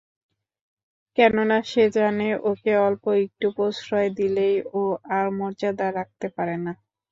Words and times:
কেননা 1.17 1.57
সে 1.65 1.83
জানে 1.95 2.27
ওকে 2.49 2.73
অল্প 2.87 3.03
একটু 3.23 3.47
প্রশ্রয় 3.57 4.09
দিলেই 4.19 4.55
ও 4.73 4.81
আর 5.15 5.25
মর্যাদা 5.39 5.87
রাখতে 5.97 6.27
পারে 6.35 6.55
না। 6.65 6.73